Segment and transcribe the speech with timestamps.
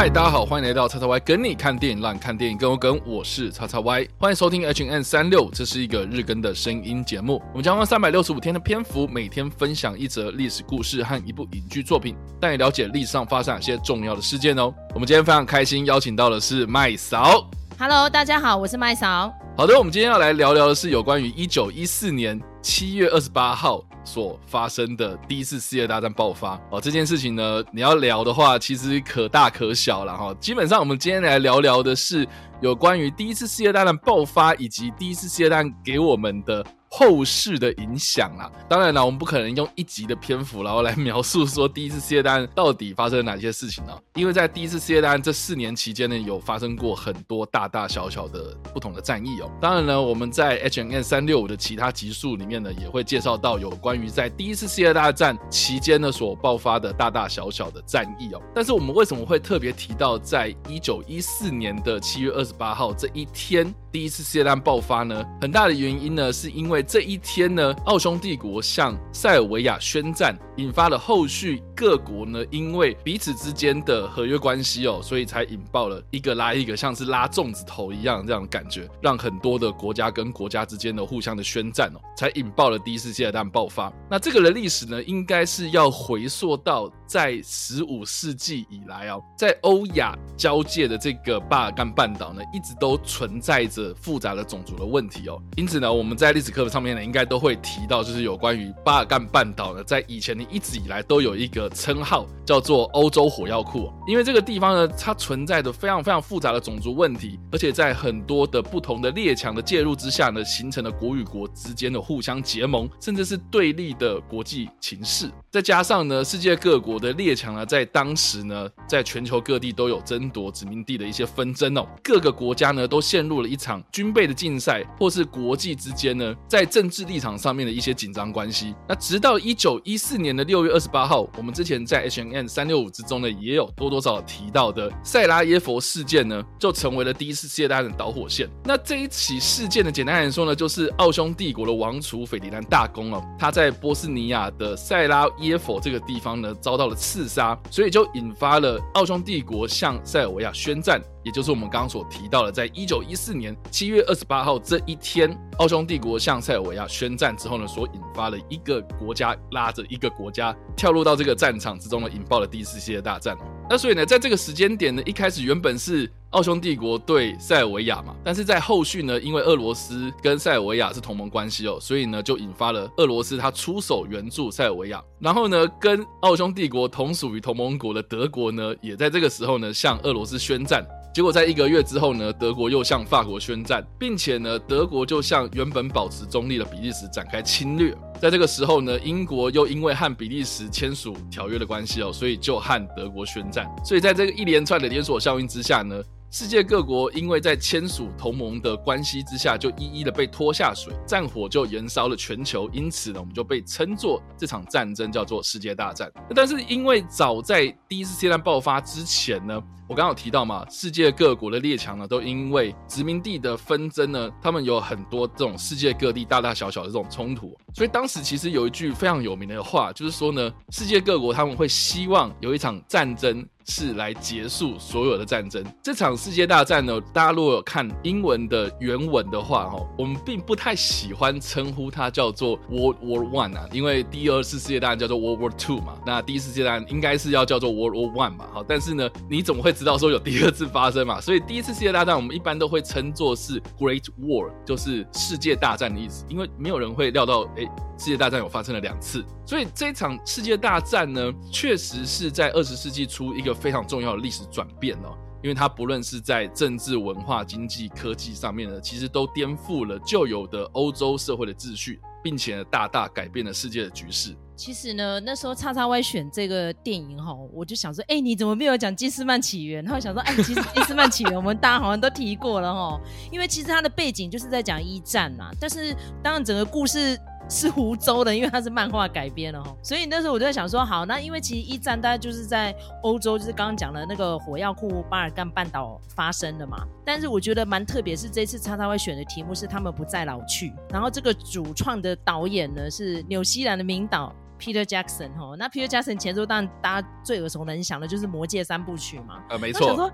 [0.00, 3.00] 嗨，大家好，欢迎来到叉叉 Y 跟你看电影，让你看电影更有梗。
[3.04, 7.42] 我是叉叉 Y，欢迎收听 HN 三六，这是一个日更的声音节目。
[7.50, 14.72] 我们将用三百六十五天的篇幅，每天分享一则历史故事和一部影剧作品，带你了解历史上发生哪些重要的事件哦。
[14.94, 17.50] 我们今天非常开心，邀请到的是麦嫂。
[17.76, 19.34] Hello，大家好，我是麦嫂。
[19.58, 23.84] 好的，我们今天要来聊聊的是有关于一九一四年七月二十八号。
[24.04, 30.32] 所发生的第一次世界大战爆发哦，这件事情呢，你要聊的话，其实可大可小了哈。
[30.40, 32.26] 基本上，我们今天来聊聊的是
[32.62, 36.64] 有关于第一次世界大战爆发以及第一次世界大战给我们的。
[36.90, 43.92] 后世的影响啦，当然了，我们不可能用一集的篇幅，然后来描述说第一次世界大战到底发生了哪些事情呢？
[44.14, 49.50] 因为在第一次世界大战这四年期间呢，有发生过很多大大小小的不同的战役哦。
[49.60, 58.42] 当然呢，我们在 H N N 三六五的其他集数里面呢，也会介绍到有关于在第一次世界大战期间呢所爆发的大大小小的战役哦。
[58.54, 63.72] 但是我们为什么会特别提到在一九一四年的七月二十八号这一天？
[63.90, 83.90] 第一次世界大战爆发呢，很大的原因呢，是因为这一天呢，奥匈帝国向塞尔维亚宣战，引发了后续各国呢，因为彼此之间的合约关系哦，所以才引爆了一个拉一个，像是拉粽子头一样这样的感觉，让很多的国家跟国家之间的互相的宣战哦，才引爆了第一次世界大战爆发。
[84.10, 93.77] 那这个的历史呢，应该是要回溯到在十五世纪以来哦，在欧亚交界的这个巴尔干半岛呢，一直都存在着。
[93.94, 103.92] 复杂的种族的问题哦，因此呢，我们在历史课本上面呢，应该都会提到，就是有关于巴尔干半岛呢，在以前呢一直以来都有一个称号，叫做欧洲火药库。
[104.06, 115.30] 因为这个地方呢，它存在着非常非常复杂的种族问题，而且在很多的不同的列强的介入之下呢，形成了国与国之间的互相结盟，甚至是对立的国际情势。
[115.50, 123.67] 再加上呢，世界各国的列强呢，在当时呢，在全球各地都有争夺殖民地的一些纷争哦，各个国家呢，都陷入了一场。
[123.68, 128.74] 场军备的竞赛，或是国际之间呢，在政治立场上面的一些紧张关系。
[128.88, 138.48] 那直到一九一四年的六月二十八号，我们之前在 H N N 三六五之中呢，也有多多少少提到的塞拉耶佛事件呢，就成为了第一次世界大战的导火线。
[138.64, 151.00] 那这一起事件呢，简单来说呢，就是奥匈帝国的王储斐迪南大公哦，他在波斯尼亚的塞拉耶佛这个地方呢，遭到了刺杀，所以就引发了奥匈帝国向塞尔维亚宣战。
[151.24, 163.36] 也就是我们刚刚所提到的，在一九一四年七月二十八号这一天，奥匈帝国向塞尔维亚宣战之后呢，所引发了一个国家拉着一个国家跳入到这个战场之中呢，引爆了第一次世界大战。
[163.68, 180.82] 那所以呢，在这个时间点呢，一开始原本是奥匈帝国对塞尔维亚嘛，但是在后续呢，因为俄罗斯跟塞尔维亚是同盟关系哦，所以呢，就引发了俄罗斯他出手援助塞尔维亚，然后呢，跟奥匈帝国同属于同盟国的德国呢，也在这个时候呢，向俄罗斯宣战。
[181.18, 187.92] 结果在一个月之后呢，德国又向法国宣战，并且呢，德国就向原本保持中立的比利时展开侵略。
[188.22, 193.68] 在这个时候呢，英国又因为和比利时签署条约的关系哦，所以就和德国宣战。
[193.84, 202.68] 所以在这个一连串的连锁效应之下呢，世界各国因为在签署同盟的关系之下，就一一的被拖下水，战火就燃烧了全球。
[202.70, 206.12] 因此呢，我们就被称作这场战争叫做世界大战。
[206.34, 225.64] 但是因为早在第一次世界大战爆发之前呢，我刚刚有提到嘛，世界各国的列强呢，都因为殖民地的纷争呢，他们有很多这种世界各地大大小小的这种冲突，所以当时其实有一句非常有名的话，就是说呢，世界各国他们会希望有一场战争是来结束所有的战争。
[225.82, 239.68] 这场世界大战呢，大家如果有看英文的原文的话，哈，我们并不太喜欢称呼它叫做 World War One 啊，因为第二次世界大战叫做 World War Two 嘛，那第一次世界大战应该是要叫做 World War One 嘛，好，但是呢，你怎么会？
[239.78, 246.24] 知道说有第二次发生嘛，所以第一次世界大战我们一般都会称作是 Great War，就是世界大战的意思。
[246.28, 247.64] 因为没有人会料到，哎，
[247.98, 255.16] 世界大战有发生了两次，所以这一场世界大战呢，确实是在二十世纪初一个非常重要的历史转变哦。
[255.40, 264.34] 因为它不论是在政治、文化、经济、科技上面呢，其实都颠覆了旧有的欧洲社会的秩序，并且，大大改变了世界的局势。
[264.56, 269.84] 其实呢，那时候叉叉 Y 选这个电影哈，我就想说，哎，你怎么没有讲金斯曼起源？
[269.84, 273.00] 然后想说，哎，其实 金斯曼起源我们大家好像都提过了哈，
[273.30, 277.16] 因为其实它的背景就是在讲一战呐，但是当然整个故事。
[277.48, 286.86] 是湖州的，因为它是漫画改编的哈，所以那时候我就在想说，好，那因为其实一战大概就是在欧洲，就是刚刚讲的那个火药库巴尔干半岛发生的嘛。
[287.04, 295.54] 但是我觉得蛮特别，是这次叉叉会选的题目是他们不再老去，然后这个主创的导演呢是纽西兰的名导 Peter Jackson 哈。
[295.58, 299.42] 那 Peter Jackson 前奏当然大家最耳熟能详的就是《魔戒》三部曲嘛。
[299.48, 300.12] 呃，没错。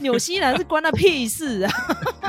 [0.00, 1.72] 纽西兰是关他屁事啊！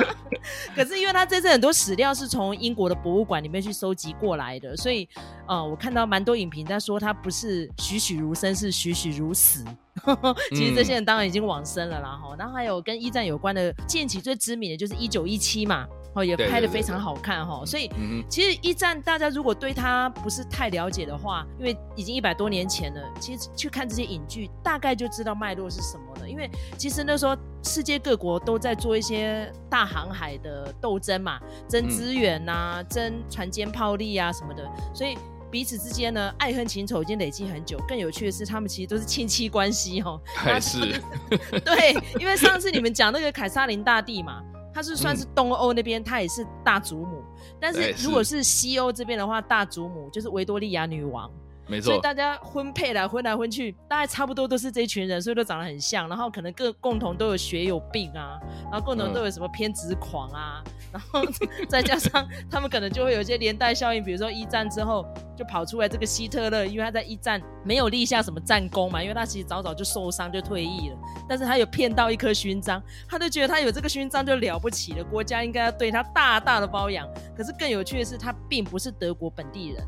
[0.75, 5.07] 可是因为他这次很多史料是从英国的博物馆里面去收集过来的，所以
[5.47, 9.63] 呃，我看到蛮多影评在说他不是栩栩如生，是栩栩如死。
[10.55, 12.35] 其实这些人当然已经往生了啦哈。
[12.37, 15.85] 然后还有跟一战有关的，近期最知名的就是一九一七嘛。
[16.15, 17.87] 哦，也拍的非常好看哈，所以
[18.27, 26.27] 其实一战大家如果对他不是太了解的话，因为已经一百多年前了，其实去看这些影剧，大概就知道脉络是什么了。
[26.27, 26.49] 因为
[26.79, 35.15] 其实那时候世界各国都在做一些大航海的斗争嘛，争资源呐、啊，争船坚炮利啊什么的，所以
[35.51, 37.77] 彼此之间呢，爱恨情仇已经累积很久。
[37.87, 41.01] 更有趣的是，他们其实都是亲戚关系哦，还是
[41.65, 44.43] 对，因为上次你们讲那个凯撒琳大帝嘛。
[44.71, 47.23] 他是算是东欧那边，他、嗯、也是大祖母。
[47.59, 51.29] 但是如果是西欧这边的话，大祖母就是维多利亚女王。
[51.69, 56.09] 没错，所以大家婚配来婚来婚去，大概差不多都是这一群人，所以都长得很像。
[56.09, 61.21] 然后可能各共同都有血友病啊，然后共同都有什么偏执狂啊，嗯、然后
[61.69, 65.05] 再加上他们可能就会有一些连带效应，比如说一战之后
[65.37, 77.07] 就跑出来这个希特勒，因为他在一战没有立下什么战功嘛，因为他其实早早就受伤就退役了，但是他有骗到一颗勋章，他就觉得他有这个勋章就了不起了，国家应该要对他大大的包养。
[77.37, 79.87] 可是更有趣的是，他并不是德国本地人。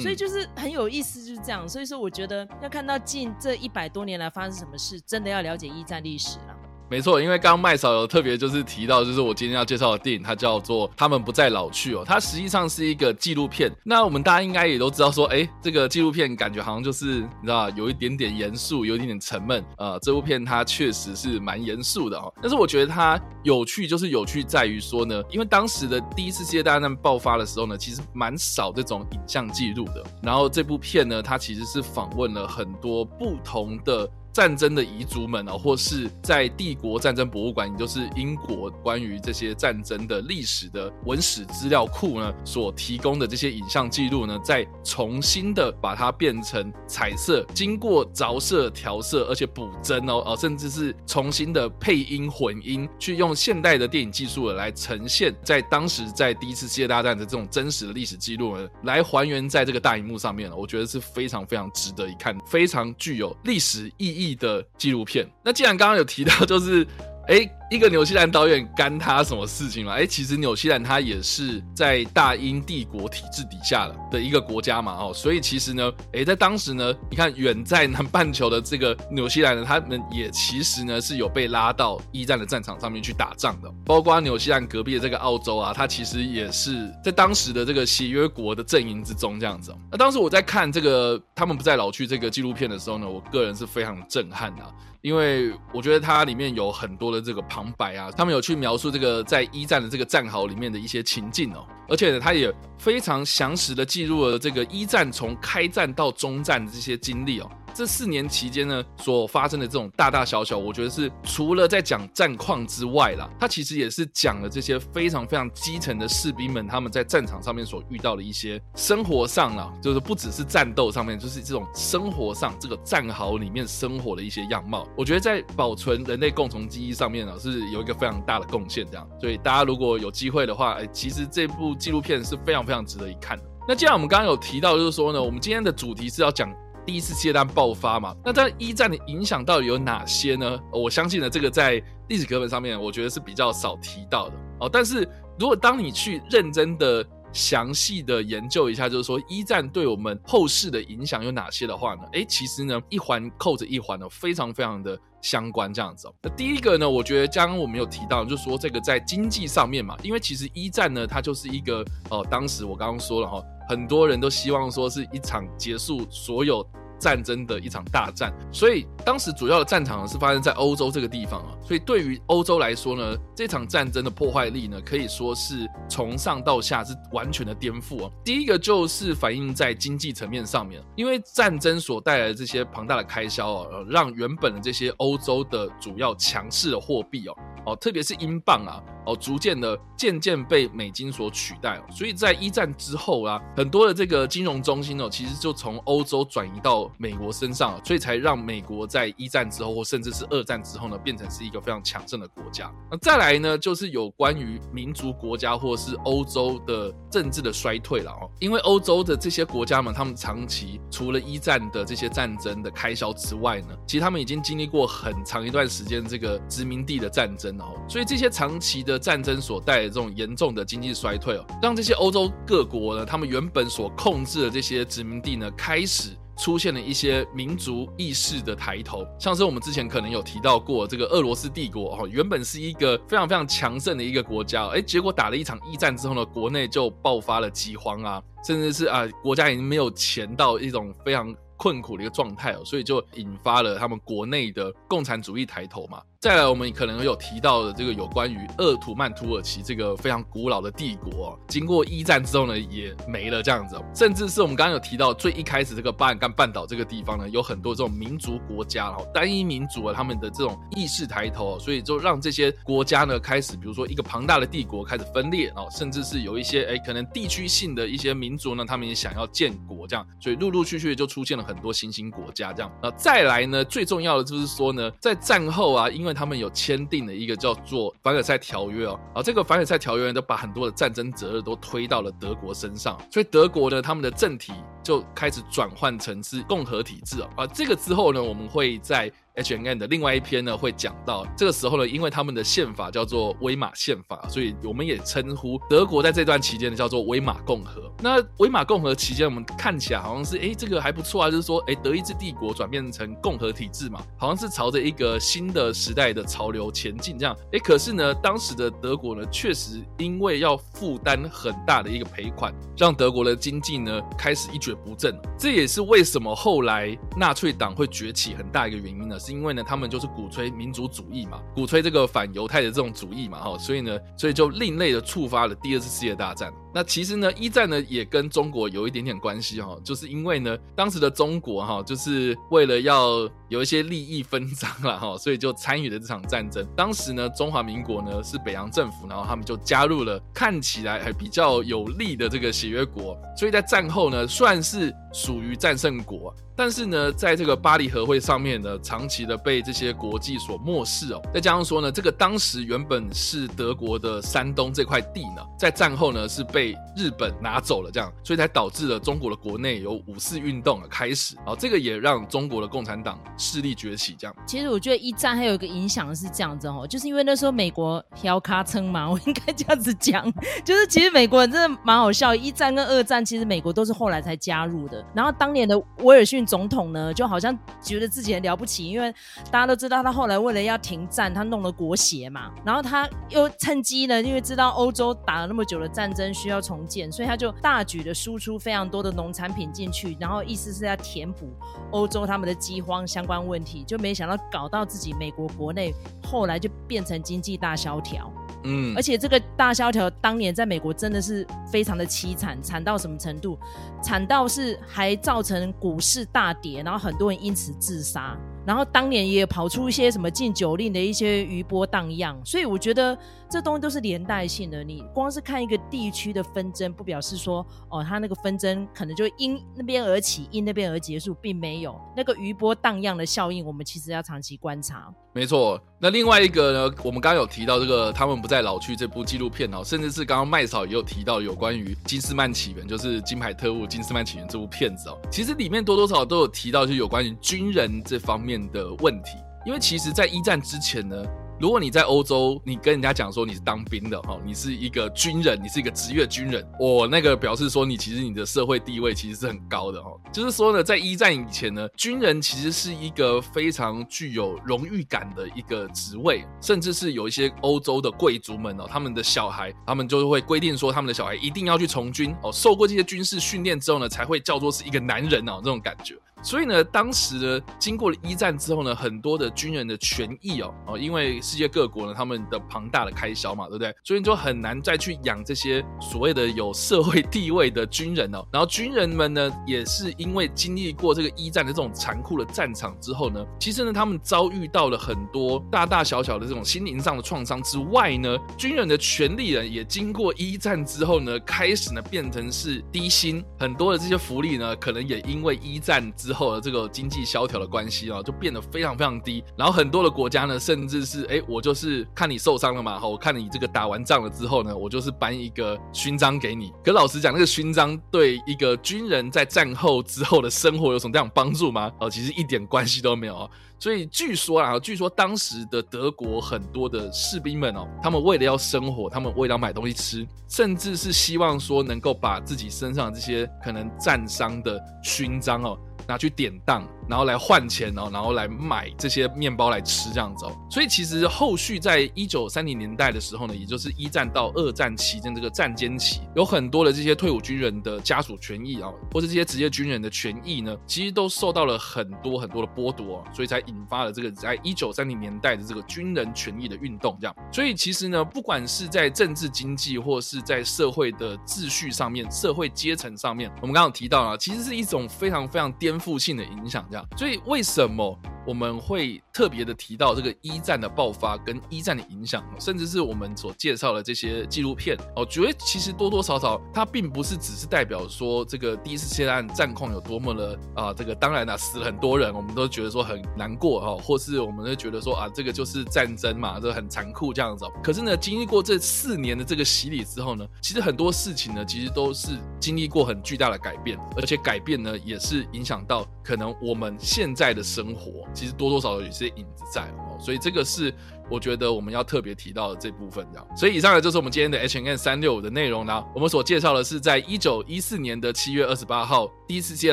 [0.00, 1.68] 所以就是很有意思，就是这样。
[1.68, 6.51] 所以说，我觉得要看到近这一百多年来发生什么事，真的要了解一战历史了。
[6.92, 12.04] 没错，因为刚刚麦嫂有特别就是提到，就是我今天要介绍的电影，它叫做《他们不再老去》哦。
[12.06, 13.72] 它实际上是一个纪录片。
[13.82, 19.64] 那我们大家应该也都知道，说，哎，这个纪录片感觉好像就是你知道，有一点点严肃，有一点点沉闷。
[19.78, 22.30] 呃，这部片它确实是蛮严肃的哦。
[22.42, 30.04] 但是我觉得它有趣，就是有趣在于说呢，因为当时的第一次世界大战爆发的时候呢，其实蛮少这种影像记录的。
[30.22, 34.06] 然后这部片呢，它其实是访问了很多不同的。
[34.32, 65.28] 战争的遗族们啊，或是在帝国战争博物馆，也就是英国关于这些战争的历史的文史资料库呢，所提供的这些影像记录呢，再重新的把它变成彩色，经过着色、调色，而且补帧哦，哦，甚至是重新的配音混音，去用现代的电影技术来呈现，在当时在第一次世界大战的这种真实的历史记录呢，来还原在这个大荧幕上面，我觉得是非常非常值得一看，非常具有历史意义的纪录片。
[65.44, 66.86] 那既然刚刚有提到，就是。
[67.28, 69.94] 哎，一个纽西兰导演干他什么事情嘛？
[69.94, 89.74] 哎，其实纽西兰他也是在大英帝国体制底下的的一个国家嘛，哦，所以其实呢，哎，在当时呢，你看远在南半球的这个纽西兰呢，他们也其实呢是有被拉到一战的战场上面去打仗的，包括纽西兰隔壁的这个澳洲啊，它其实也是在当时的这个协约国的阵营之中这样子。
[89.90, 94.62] 那当时我在看这个他们不再老去这个纪录片的时候呢，我个人是非常震撼的。
[95.02, 107.50] 因为我觉得它里面有很多的这个旁白啊，他们有去描述这个在一战的这个战壕里面的一些情境哦，而且呢，他也非常详实的记录了这个一战从开战到中战的这些经历哦。
[107.74, 124.86] 这四年期间呢，所发生的这种大大小小，我觉得是除了在讲战况之外啦，他其实也是讲了这些非常非常基层的士兵们他们在战场上面所遇到的一些生活上啊，就是不只是战斗上面，就是这种生活上这个战壕里面生活的一些样貌。
[124.96, 128.86] 我觉得在保存人类共同记忆上面呢，是有一个非常大的贡献。
[128.90, 133.44] 这样，所以大家如果有机会的话，哎，其实这部纪录片是非常非常值得一看的。
[133.66, 136.52] 那既然我们刚刚有提到，就是说呢，我们今天的主题是要讲。
[136.84, 140.58] 第一次世界大战爆发嘛，那在一战的影响到底有哪些呢？
[140.72, 144.70] 我相信呢，这个在历史课本上面，我觉得是比较少提到的哦。
[144.70, 145.08] 但是
[145.38, 152.02] 如果当你去认真的、详细的研究一下，就是说一战对我们后世的影响有哪些的话呢？
[152.12, 156.14] 诶，其实呢，一环扣着一环呢，非常非常的相关这样子哦。
[156.22, 163.42] 那第一个呢，我觉得刚刚我们有提到，就是说这个在经济上面嘛，因为其实一战呢，它就是一个哦，当时我刚刚说了哈。
[163.68, 166.66] 很多人都希望说是一场结束所有
[167.02, 171.50] 战争的一场大战，所以当时主要的战场是发生在欧洲这个地方啊。
[171.60, 178.12] 所以对于欧洲来说呢，这场战争的破坏力呢，可以说是从上到下是完全的颠覆哦。
[178.24, 187.36] 第一个就是反映在经济层面上面，因为战争所带来的这些庞大的开销啊，让原本的这些欧洲的主要强势的货币哦。
[187.66, 191.82] 哦，特别是英镑啊，哦，逐渐的渐渐被美金所取代哦。
[191.90, 202.72] 所以在一战之后啊，很多的这个金融中心哦，其实就从欧洲转移到美国身上，所以才让美国在一战之后或甚至是二战之后呢，变成是一个非常强盛的国家。
[202.90, 246.02] 那再来呢，就是有关于民族国家或是欧洲的政治的衰退了哦，因为欧洲的这些国家们，他们长期除了一战的这些战争的开销之外呢，其实他们已经经历过很长一段时间这个殖民地的战争哦，所以这些长期的战争所带来的这种严重的经济衰退哦，让这些欧洲各国呢，他们原本所控制的这些殖民地呢，开始出现了一些民族意识的抬头，像是我们之前可能有提到过这个俄罗斯帝国哦，原本是一个非常非常强盛的一个国家，哎，结果打了一场一战之后呢，国内就爆发了饥荒啊，甚至是啊，国家已经没有钱到一种非常困苦的一个状态哦，所以就引发了他们国内的共产主义抬头嘛。
[246.22, 253.76] 再来，我们可能有提到的这个有关于鄂图曼土耳其这个非常古老的帝国，经过一战之后呢，也没了这样子。
[253.92, 272.70] 甚至是我们刚刚有提到最一开始这个巴尔干半岛这个地方呢，有很多这种民族国家，然后单一民族啊，他们的这种意识抬头，所以就让这些国家呢开始，比如说一个庞大的帝国开始分裂啊，甚至是有一些哎可能地区性的一些民族呢，他们也想要建国这样，所以陆陆续续就出现了很多新兴国家这样。
[272.80, 284.52] 那再来呢，最重要的就是说呢，在战后啊，因为他们有签订了一个叫做凡尔赛条约哦，而，这个凡尔赛条约呢，都把很多的战争责任都推到了德国身上，所以德国呢，他们的政体
[284.82, 289.10] 就开始转换成是共和体制哦，啊，这个之后呢，我们会在。
[289.34, 297.90] H&M 的另外一篇呢，会讲到这个时候呢，因为他们的宪法叫做威玛宪法，所以我们也称呼德国在这段期间呢叫做威玛共和。
[298.02, 307.34] 那威玛共和期间，我们看起来好像是哎，这个还不错啊，就是说哎，德意志帝国转变成共和体制嘛，好像是朝着一个新的时代的潮流前进这样。
[307.52, 315.18] 哎，可是呢，当时的德国呢，确实因为要负担很大的一个赔款，让德国的经济呢开始一蹶不振。
[315.38, 319.18] 这也是为什么后来纳粹党会崛起很大一个原因呢。
[319.24, 326.52] 是因为呢，他们就是鼓吹民族主义嘛，鼓吹这个反犹太的这种主义嘛，哈，所以呢，所以就另类的触发了第二次世界大战。
[326.74, 336.66] 那其实呢，一战呢也跟中国有一点点关系哈，就是因为呢，当时的中国哈，就是为了要有一些利益分赃了哈，所以就参与了这场战争。
[336.76, 351.20] 当时呢，中华民国呢是北洋政府，然后他们就加入了看起来还比较有利的这个协约国，所以在战后呢，算是属于战胜国，但是呢，在这个巴黎和会上面呢，长期的被这些国际所漠视哦。
[351.34, 361.34] 再加上说呢，这个当时原本是德国的山东这块地呢，在战后呢是被被日本拿走了，这样，所以才导致了中国的国内有五四运动的开始。
[361.44, 364.14] 好，这个也让中国的共产党势力崛起。
[364.16, 370.24] 这样，其实我觉得一战还有一个影响是这样子哦，就是因为那时候美国挑卡称嘛，我应该这样子讲，
[370.64, 372.32] 就是其实美国人真的蛮好笑。
[372.32, 375.04] 一战跟二战其实美国都是后来才加入的。
[375.12, 379.12] 然后当年的威尔逊总统呢，就好像觉得自己很了不起，因为
[379.50, 382.52] 大家都知道他后来为了要停战，他弄了国协嘛。
[382.64, 386.51] 然后他又趁机呢，因为知道欧洲打了那么久的战争需要。
[386.52, 391.50] 要重建，所以他就大举的输出非常多的农产品进去，然后意思是要填补
[391.90, 395.92] 欧洲他们的饥荒相关问题，就没想到搞到自己美国国内
[396.22, 398.30] 后来就变成经济大萧条。
[398.64, 403.58] 嗯，而且这个大萧条当年在美国真的是非常的凄惨，惨到什么程度？
[404.00, 408.38] 惨到是还造成股市大跌，然后很多人因此自杀。
[408.66, 413.16] 然后当年也跑出一些什么禁酒令的一些余波荡漾，所以我觉得
[413.50, 414.84] 这东西都是连带性的。
[414.84, 423.64] 你光是看一个地区的纷争，不表示说哦，它那个纷争可能就因那边而起，因那边而结束，并没有那个余波荡漾的效应。
[423.64, 425.12] 我们其实要长期观察。
[425.34, 441.16] 没错，那另外一个呢，我们刚刚有提到这个《他们不再老去》这部纪录片哦，甚至是刚刚麦嫂也有提到有关于金斯曼起源，就是《金牌特务金斯曼起源》这部片子哦，其实里面多多少少都有提到，就有关于军人这方面面的问题，因为其实，在一战之前呢。
[441.60, 450.10] 如果你在欧洲，你跟人家讲说你是当兵的哈，你是一个军人，你是一个职业军人，我那个表示说你其实你的社会地位其实是很高的哈。
[450.32, 466.16] 就是说呢，在一战以前呢，军人其实是一个非常具有荣誉感的一个职位，甚至是有一些欧洲的贵族们哦，他们的小孩，他们就会规定说他们的小孩一定要去从军哦，受过这些军事训练之后呢，才会叫做是一个男人哦，这种感觉。
[466.42, 473.94] 所以呢，当时呢，经过了一战之后呢，很多的军人的权益哦哦，因为世界各国呢，他们的庞大的开销嘛，对不对？
[474.02, 478.44] 所以就很难再去养这些所谓的有社会地位的军人哦。
[478.50, 499.42] 然后军人们呢，也是因为经历过这个一战的这种残酷的战场之后呢，其实呢，他们遭遇到了很多大大小小的这种心灵上的创伤之外呢，军人的权利呢，也经过一战之后呢，开始呢变成是低薪，很多的这些福利呢，可能也因为一战之后的这个经济萧条的关系啊，就变得非常非常低。
[499.56, 506.72] 然后很多的国家呢，甚至是哎，我就是看你受伤了嘛，哈，我看你这个打完仗了之后呢，我就是颁一个勋章给你。
[506.84, 511.90] 可老实讲，那个勋章对一个军人在战后之后的生活有什么这样帮助吗？
[511.98, 513.50] 哦，其实一点关系都没有。
[513.78, 525.76] 所以据说啊，据说当时的德国很多的士兵们哦，他们为了要生活，他们为了要买东西吃，甚至是希望说能够把自己身上这些可能战伤的勋章哦。
[526.06, 530.58] 拿去典当，然后来换钱哦，然后来买这些面包来吃这样子哦。
[530.70, 547.36] 所以其实后续在一九三零年代的时候呢，也就是一战到二战期间这个战间期，有很多的这些退伍军人的家属权益啊，或者这些职业军人的权益呢，其实都受到了很多很多的剥夺哦，所以才引发了这个在一九三零年代的这个军人权益的运动这样。
[547.52, 555.70] 所以其实呢，不管是在政治经济或是在社会的秩序上面、社会阶层上面，我们刚刚有提到啊，其实是一种非常非常。
[555.82, 577.64] 颠覆性的影响，这样，所以为什么我们会特别的提到这个一战的爆发跟一战的影响，甚至是我们所介绍的这些纪录片哦，觉得其实多多少少它并不是只是代表说这个第一次世界大战战况有多么的啊，这个当然了，死了很多人，我们都觉得说很难过哈，或是我们会觉得说啊，这个就是战争嘛，这很残酷这样子。
[577.82, 590.94] 可是呢，经历过这四年的这个洗礼之后呢，其实很多事情呢，其实都是经历过很巨大的改变，而且改变呢，也是影响到可能我们现在的生活，其实多多少少有些影子在哦，所以这个是。
[591.30, 593.46] 我觉得我们要特别提到的这部分，这样。
[593.56, 596.04] 所以以上呢就是我们今天的 H N N 三六五的内容啦。
[596.14, 599.92] 我们所介绍的是在一九一四年的七月二十八号第一次世界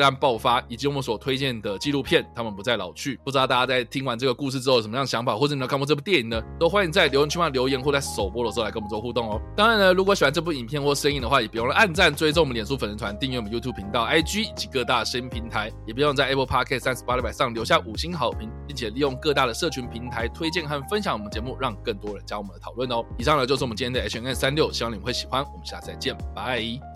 [0.00, 3.16] 大战爆发，以及我们所推荐的纪录片《他们不再老去》。
[3.24, 6.42] 不知道大家在听完这个故事之后有什么样的想法，或者你有看过这部电影呢？
[6.58, 9.40] 都欢迎在留言区上留言，或在首播的时候来跟我们做互动哦。
[9.56, 22.14] 当然呢，如果喜欢这部影片或声音的话，也别忘了按赞、追踪我们脸书粉丝团、订阅我们 YouTube 频道、IG 以及各大声音平台，也别忘了在 Apple Podcast 三十八六百上留下五星好评，并且利用各大的社群平台来推荐和分享我们节目，让更多。
[22.14, 23.04] 人加我们的讨论哦。
[23.18, 25.42] 以上呢就是我们今天的 H N N 三六希望你们会喜欢。
[25.42, 26.89] 我们下次再见，拜。